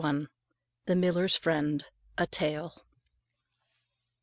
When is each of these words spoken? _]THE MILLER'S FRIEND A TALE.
_]THE 0.87 0.95
MILLER'S 0.95 1.35
FRIEND 1.35 1.85
A 2.17 2.25
TALE. 2.25 2.83